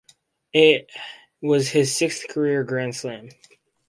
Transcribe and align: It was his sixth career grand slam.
It 0.55 0.89
was 1.43 1.69
his 1.69 1.95
sixth 1.95 2.27
career 2.27 2.63
grand 2.63 2.95
slam. 2.95 3.29